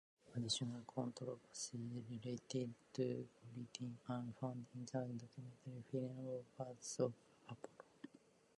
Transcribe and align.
Additional 0.35 0.81
controversy 0.95 1.77
related 2.09 2.71
to 2.95 3.27
Goldin 3.53 3.93
are 4.09 4.23
found 4.39 4.65
in 4.73 4.83
the 4.83 4.87
documentary 4.91 5.83
film, 5.91 6.41
Orphans 6.57 6.95
of 7.01 7.13
Apollo. 7.47 7.87